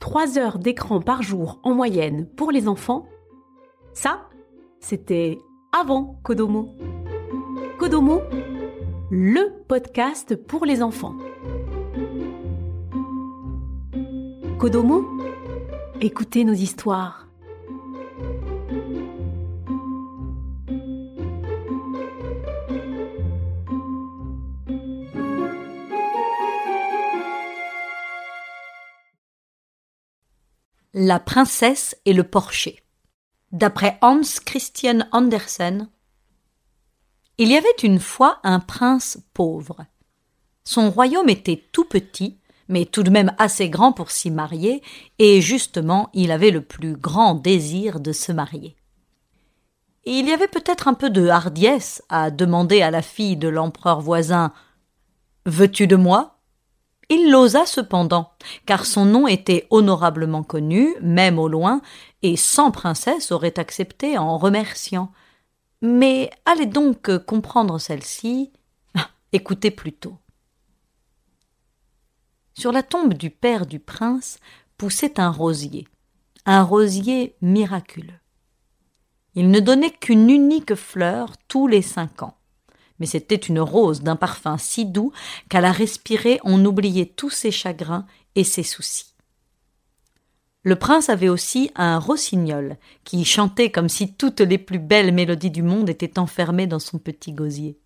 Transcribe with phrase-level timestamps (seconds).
[0.00, 3.06] 3 heures d'écran par jour en moyenne pour les enfants,
[3.92, 4.28] ça,
[4.80, 5.38] c'était
[5.78, 6.70] avant Kodomo.
[7.78, 8.22] Kodomo,
[9.10, 11.14] le podcast pour les enfants.
[14.58, 15.04] Kodomo,
[16.00, 17.29] écoutez nos histoires.
[31.02, 32.82] La princesse et le porcher.
[33.52, 35.88] D'après Hans Christian Andersen,
[37.38, 39.86] il y avait une fois un prince pauvre.
[40.62, 44.82] Son royaume était tout petit, mais tout de même assez grand pour s'y marier,
[45.18, 48.76] et justement il avait le plus grand désir de se marier.
[50.04, 54.02] Il y avait peut-être un peu de hardiesse à demander à la fille de l'empereur
[54.02, 54.52] voisin
[55.46, 56.39] Veux-tu de moi?
[57.10, 58.30] Il l'osa cependant,
[58.66, 61.82] car son nom était honorablement connu, même au loin,
[62.22, 65.10] et cent princesses auraient accepté en remerciant.
[65.82, 68.52] Mais allez donc comprendre celle-ci.
[69.32, 70.16] Écoutez plutôt.
[72.54, 74.38] Sur la tombe du père du prince
[74.76, 75.88] poussait un rosier,
[76.46, 78.20] un rosier miraculeux.
[79.34, 82.36] Il ne donnait qu'une unique fleur tous les cinq ans
[83.00, 85.12] mais c'était une rose d'un parfum si doux
[85.48, 88.06] qu'à la respirer on oubliait tous ses chagrins
[88.36, 89.06] et ses soucis.
[90.62, 95.50] Le prince avait aussi un rossignol, qui chantait comme si toutes les plus belles mélodies
[95.50, 97.80] du monde étaient enfermées dans son petit gosier.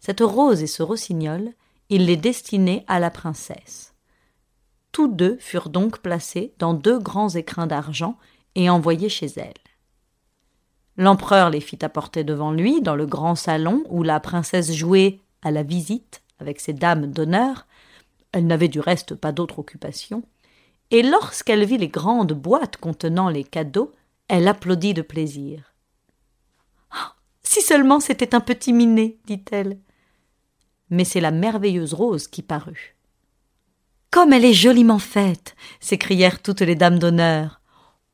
[0.00, 1.52] Cette rose et ce rossignol,
[1.90, 3.94] il les destinait à la princesse.
[4.90, 8.16] Tous deux furent donc placés dans deux grands écrins d'argent
[8.54, 9.52] et envoyés chez elle.
[11.02, 15.50] L'empereur les fit apporter devant lui dans le grand salon où la princesse jouait à
[15.50, 17.66] la visite avec ses dames d'honneur.
[18.30, 20.22] Elle n'avait du reste pas d'autre occupation.
[20.92, 23.90] Et lorsqu'elle vit les grandes boîtes contenant les cadeaux,
[24.28, 25.74] elle applaudit de plaisir.
[26.92, 29.80] Ah, si seulement c'était un petit minet, dit-elle.
[30.88, 32.94] Mais c'est la merveilleuse rose qui parut.
[34.12, 37.60] Comme elle est joliment faite s'écrièrent toutes les dames d'honneur.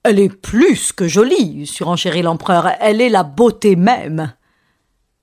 [0.09, 2.71] Elle est plus que jolie, surenchérit l'empereur.
[2.81, 4.33] Elle est la beauté même.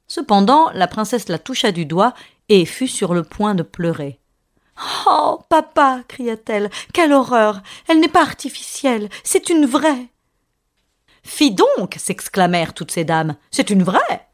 [0.05, 2.13] Cependant, la princesse la toucha du doigt
[2.49, 4.19] et fut sur le point de pleurer.
[5.07, 7.63] Oh, papa, cria-t-elle, quelle horreur.
[7.87, 10.09] Elle n'est pas artificielle, c'est une vraie.
[11.23, 14.27] Fi donc, s'exclamèrent toutes ces dames, c'est une vraie.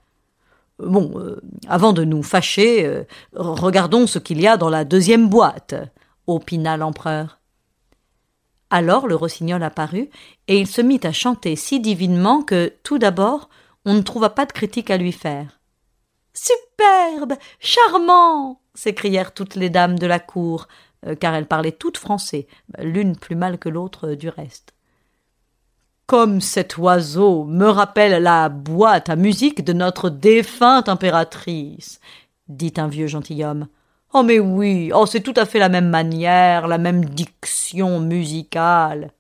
[0.79, 5.29] Bon, euh, avant de nous fâcher, euh, regardons ce qu'il y a dans la deuxième
[5.29, 5.75] boîte,
[6.27, 7.40] opina l'empereur.
[8.71, 10.09] Alors le rossignol apparut,
[10.47, 13.49] et il se mit à chanter si divinement que, tout d'abord,
[13.85, 15.59] on ne trouva pas de critique à lui faire.
[16.33, 17.33] Superbe.
[17.59, 18.61] Charmant.
[18.73, 20.69] s'écrièrent toutes les dames de la cour,
[21.05, 22.47] euh, car elles parlaient toutes français,
[22.79, 24.73] l'une plus mal que l'autre euh, du reste.
[26.07, 31.99] Comme cet oiseau me rappelle la boîte à musique de notre défunte impératrice,
[32.47, 33.67] dit un vieux gentilhomme.
[34.13, 39.13] Oh mais oui, oh c'est tout à fait la même manière, la même diction musicale.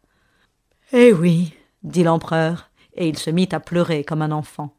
[0.91, 1.53] Eh oui,
[1.83, 4.75] dit l'empereur, et il se mit à pleurer comme un enfant.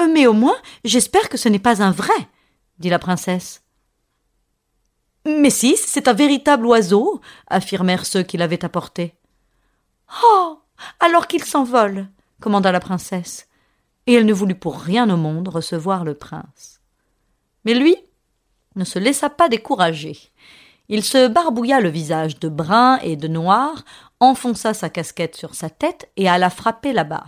[0.00, 2.28] Euh, mais au moins, j'espère que ce n'est pas un vrai,
[2.78, 3.62] dit la princesse.
[5.24, 9.14] Mais si, c'est un véritable oiseau, affirmèrent ceux qui l'avaient apporté.
[10.24, 10.58] Oh.
[10.98, 12.08] Alors qu'il s'envole,
[12.40, 13.46] commanda la princesse,
[14.08, 16.80] et elle ne voulut pour rien au monde recevoir le prince.
[17.64, 17.96] Mais lui,
[18.76, 20.18] ne se laissa pas décourager.
[20.88, 23.84] Il se barbouilla le visage de brun et de noir,
[24.20, 27.24] enfonça sa casquette sur sa tête et alla frapper là-bas.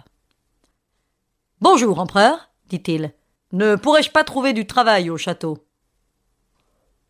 [1.61, 3.13] Bonjour, empereur, dit-il.
[3.53, 5.59] Ne pourrais-je pas trouver du travail au château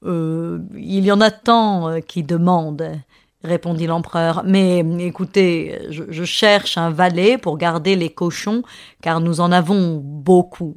[0.04, 3.00] euh, Il y en a tant euh, qui demandent,
[3.42, 4.42] répondit l'empereur.
[4.44, 8.62] Mais écoutez, je, je cherche un valet pour garder les cochons,
[9.02, 10.76] car nous en avons beaucoup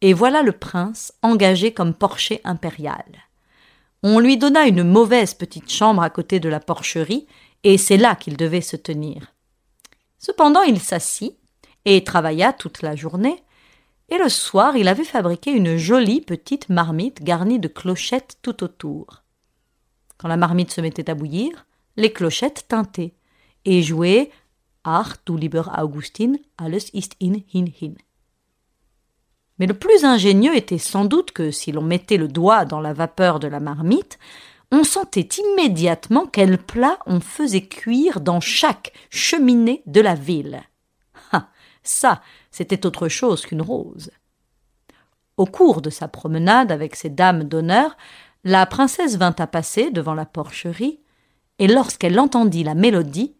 [0.00, 3.04] et voilà le prince engagé comme porcher impérial.
[4.02, 7.26] On lui donna une mauvaise petite chambre à côté de la porcherie,
[7.64, 9.34] et c'est là qu'il devait se tenir.
[10.18, 11.36] Cependant il s'assit
[11.84, 13.42] et travailla toute la journée,
[14.08, 19.22] et le soir il avait fabriqué une jolie petite marmite garnie de clochettes tout autour.
[20.16, 23.14] Quand la marmite se mettait à bouillir, les clochettes tintaient
[23.64, 24.30] et jouaient
[24.82, 27.94] Ach du lieber Augustin, alles ist in hin hin.
[29.60, 32.94] Mais le plus ingénieux était sans doute que si l'on mettait le doigt dans la
[32.94, 34.18] vapeur de la marmite,
[34.72, 40.62] on sentait immédiatement quel plat on faisait cuire dans chaque cheminée de la ville.
[41.32, 41.48] Ah,
[41.82, 44.10] ça, c'était autre chose qu'une rose.
[45.36, 47.98] Au cours de sa promenade avec ses dames d'honneur,
[48.44, 51.00] la princesse vint à passer devant la porcherie,
[51.58, 53.34] et lorsqu'elle entendit la mélodie,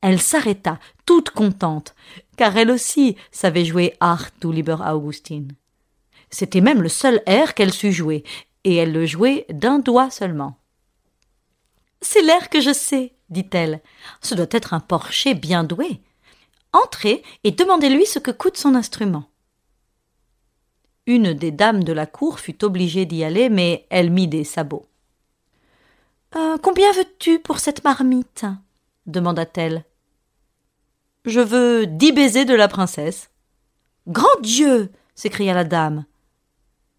[0.00, 1.94] elle s'arrêta, toute contente,
[2.38, 5.48] car elle aussi savait jouer Ach du lieber Augustin.
[6.38, 8.22] C'était même le seul air qu'elle sut jouer,
[8.64, 10.58] et elle le jouait d'un doigt seulement.
[12.02, 13.80] C'est l'air que je sais, dit-elle.
[14.20, 16.02] Ce doit être un porcher bien doué.
[16.74, 19.30] Entrez et demandez-lui ce que coûte son instrument.
[21.06, 24.84] Une des dames de la cour fut obligée d'y aller, mais elle mit des sabots.
[26.36, 28.44] Euh, combien veux-tu pour cette marmite?
[29.06, 29.86] demanda-t-elle.
[31.24, 33.30] Je veux dix baisers de la princesse.
[34.06, 36.04] Grand Dieu s'écria la dame.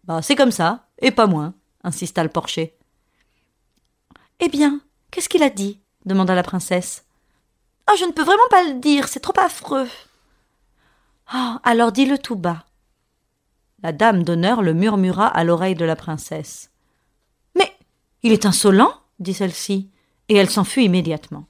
[0.08, 2.74] Bah, c'est comme ça, et pas moins, insista le porcher.
[4.40, 7.04] Eh bien, qu'est-ce qu'il a dit demanda la princesse.
[7.86, 9.88] Ah, je ne peux vraiment pas le dire, c'est trop affreux.
[11.26, 12.64] Ah, alors dis-le tout bas.
[13.82, 16.70] La dame d'honneur le murmura à l'oreille de la princesse.
[17.54, 17.70] Mais
[18.22, 19.90] il est insolent, dit celle-ci,
[20.30, 21.46] et elle s'enfuit immédiatement.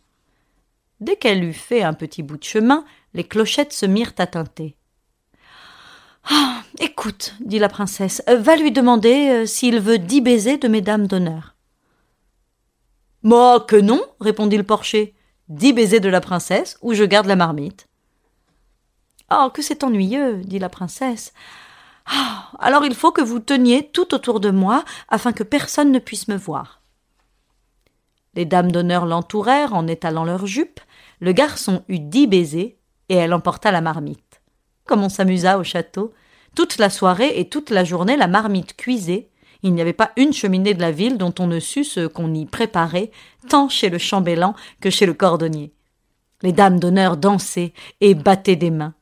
[0.99, 2.85] Dès qu'elle eut fait un petit bout de chemin,
[3.15, 4.78] les clochettes se mirent à tinter.
[6.25, 6.59] Ah.
[6.81, 11.09] Écoute, dit la princesse, euh, va lui demander euh, s'il veut dix baisers de mesdames
[11.09, 11.56] d'honneur.
[13.23, 15.15] Moi que non, répondit le porcher.
[15.49, 17.88] Dix baisers de la princesse, ou je garde la marmite.
[19.32, 21.32] Oh, que c'est ennuyeux, dit la princesse.
[22.06, 25.99] Ah, alors il faut que vous teniez tout autour de moi, afin que personne ne
[25.99, 26.81] puisse me voir.
[28.35, 30.81] Les dames d'honneur l'entourèrent en étalant leurs jupes,
[31.21, 32.79] le garçon eut dix baisers,
[33.09, 34.28] et elle emporta la marmite.
[34.88, 36.12] Comme on s'amusa au château,
[36.56, 39.29] toute la soirée et toute la journée la marmite cuisait,
[39.62, 42.32] il n'y avait pas une cheminée de la ville dont on ne sût ce qu'on
[42.32, 43.11] y préparait,
[43.49, 45.75] tant chez le chambellan que chez le cordonnier.
[46.43, 48.94] Les dames d'honneur dansaient et battaient des mains.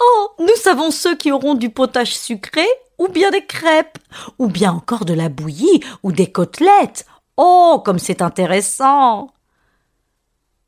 [0.00, 0.30] Oh.
[0.40, 2.66] Nous savons ceux qui auront du potage sucré,
[2.98, 3.98] ou bien des crêpes,
[4.38, 7.06] ou bien encore de la bouillie, ou des côtelettes.
[7.36, 7.80] Oh.
[7.84, 9.28] Comme c'est intéressant.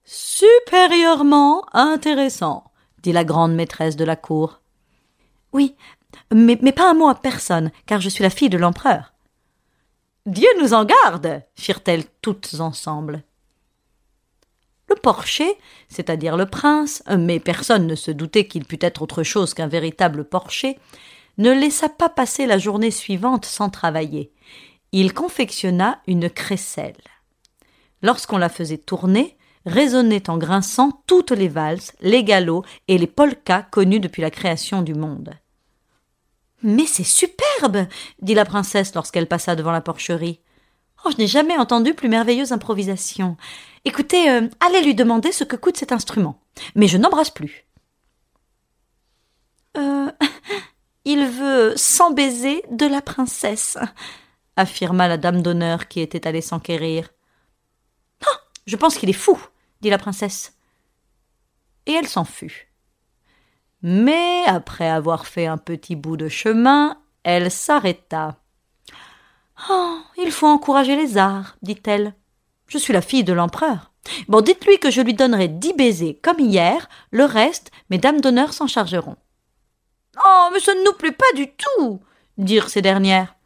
[0.04, 2.64] Supérieurement intéressant,
[3.02, 4.60] dit la grande maîtresse de la cour.
[5.52, 5.74] Oui,
[6.32, 9.12] mais, pas un mot à personne, car je suis la fille de l'empereur.
[10.26, 13.22] Dieu nous en garde, firent-elles toutes ensemble.
[14.88, 15.56] Le porcher,
[15.88, 20.24] c'est-à-dire le prince, mais personne ne se doutait qu'il pût être autre chose qu'un véritable
[20.24, 20.78] porcher,
[21.38, 24.32] ne laissa pas passer la journée suivante sans travailler.
[24.92, 26.96] Il confectionna une crécelle.
[28.02, 29.37] Lorsqu'on la faisait tourner,
[29.68, 34.82] résonnaient en grinçant toutes les valses, les galops et les polkas connus depuis la création
[34.82, 35.34] du monde.
[36.62, 37.86] Mais c'est superbe
[38.20, 40.40] dit la princesse lorsqu'elle passa devant la porcherie.
[41.04, 43.36] Oh, je n'ai jamais entendu plus merveilleuse improvisation.
[43.84, 46.40] Écoutez, euh, allez lui demander ce que coûte cet instrument.
[46.74, 47.66] Mais je n'embrasse plus.
[49.76, 50.10] Euh,
[51.04, 53.78] il veut cent baisers de la princesse,
[54.56, 57.10] affirma la dame d'honneur qui était allée s'enquérir.
[58.26, 59.38] Ah, je pense qu'il est fou,
[59.80, 60.54] dit la princesse.
[61.86, 62.68] Et elle s'en fut.
[63.82, 68.36] Mais après avoir fait un petit bout de chemin, elle s'arrêta.
[69.70, 72.14] Oh, il faut encourager les arts, dit-elle.
[72.66, 73.92] Je suis la fille de l'empereur.
[74.28, 78.52] Bon, dites-lui que je lui donnerai dix baisers comme hier, le reste, mes dames d'honneur
[78.52, 79.16] s'en chargeront.
[80.24, 82.00] Oh, mais ça ne nous plaît pas du tout,
[82.36, 83.36] dirent ces dernières.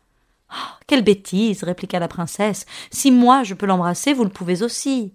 [0.50, 2.67] Oh, quelle bêtise, répliqua la princesse.
[2.90, 5.14] Si moi je peux l'embrasser, vous le pouvez aussi.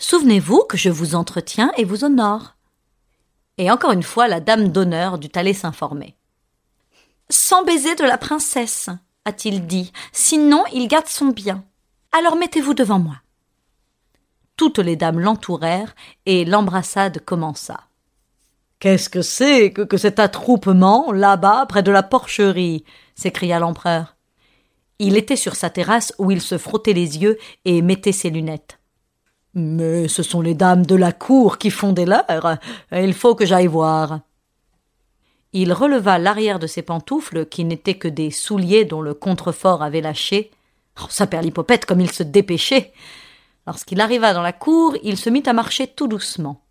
[0.00, 2.56] Souvenez-vous que je vous entretiens et vous honore.
[3.58, 6.16] Et encore une fois, la dame d'honneur dut aller s'informer.
[7.28, 8.88] Sans baiser de la princesse,
[9.26, 11.64] a-t-il dit, sinon il garde son bien.
[12.12, 13.16] Alors mettez-vous devant moi.
[14.56, 17.80] Toutes les dames l'entourèrent et l'embrassade commença.
[18.78, 22.84] Qu'est-ce que c'est que, cet attroupement là-bas près de la porcherie?
[23.14, 24.16] s'écria l'empereur.
[24.98, 28.79] Il était sur sa terrasse où il se frottait les yeux et mettait ses lunettes.
[29.54, 32.58] Mais ce sont les dames de la cour qui font des leurs.
[32.92, 34.20] Il faut que j'aille voir.
[35.52, 40.00] Il releva l'arrière de ses pantoufles, qui n'étaient que des souliers dont le contrefort avait
[40.00, 40.52] lâché.
[41.00, 42.92] Oh, sa perlipopette, comme il se dépêchait.
[43.66, 46.62] Lorsqu'il arriva dans la cour, il se mit à marcher tout doucement.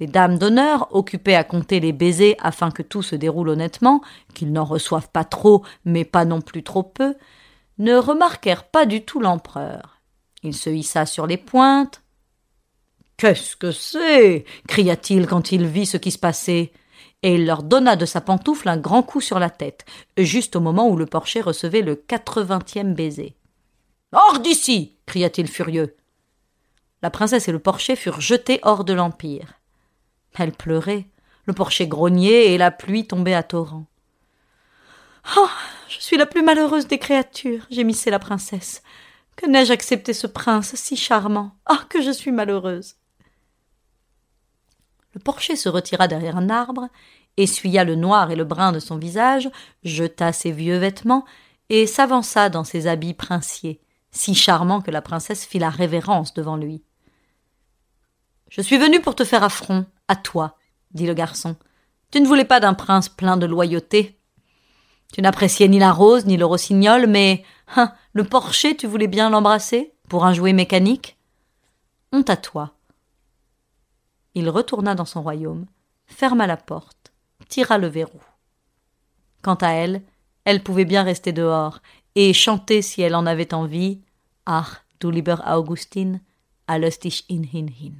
[0.00, 4.00] Les dames d'honneur, occupées à compter les baisers afin que tout se déroule honnêtement,
[4.32, 7.14] qu'ils n'en reçoivent pas trop, mais pas non plus trop peu,
[7.78, 9.97] ne remarquèrent pas du tout l'empereur.
[10.42, 12.02] Il se hissa sur les pointes.
[13.16, 14.44] Qu'est-ce que c'est?
[14.68, 16.72] cria-t-il quand il vit ce qui se passait.
[17.22, 19.84] Et il leur donna de sa pantoufle un grand coup sur la tête,
[20.16, 23.34] juste au moment où le porcher recevait le quatre-vingtième baiser.
[24.12, 25.96] Hors d'ici cria-t-il furieux.
[27.02, 29.54] La princesse et le porcher furent jetés hors de l'Empire.
[30.38, 31.06] Elle pleurait,
[31.46, 33.86] le porcher grognait et la pluie tombait à torrents.
[35.36, 35.48] Oh.
[35.88, 38.82] Je suis la plus malheureuse des créatures, gémissait la princesse.
[39.38, 41.52] Que n'ai-je accepté ce prince si charmant?
[41.64, 42.96] Ah, que je suis malheureuse
[45.14, 46.88] Le porcher se retira derrière un arbre,
[47.36, 49.48] essuya le noir et le brun de son visage,
[49.84, 51.24] jeta ses vieux vêtements,
[51.68, 53.80] et s'avança dans ses habits princiers,
[54.10, 56.82] si charmant que la princesse fit la révérence devant lui.
[58.50, 60.56] Je suis venu pour te faire affront, à toi,
[60.90, 61.54] dit le garçon.
[62.10, 64.18] Tu ne voulais pas d'un prince plein de loyauté.
[65.12, 67.44] Tu n'appréciais ni la rose ni le rossignol, mais
[67.76, 71.16] hein, le porcher, tu voulais bien l'embrasser pour un jouet mécanique?
[72.12, 72.72] Honte à toi.
[74.34, 75.66] Il retourna dans son royaume,
[76.06, 77.12] ferma la porte,
[77.48, 78.20] tira le verrou.
[79.42, 80.02] Quant à elle,
[80.44, 81.80] elle pouvait bien rester dehors
[82.14, 84.00] et chanter si elle en avait envie.
[84.46, 86.20] Ach, du lieber Augustin,
[86.66, 87.96] a lustig in hin.